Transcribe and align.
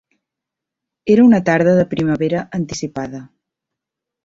Era 1.15 1.25
una 1.25 1.41
tarda 1.51 1.75
de 1.81 1.85
primavera 1.93 2.43
anticipada. 2.61 3.23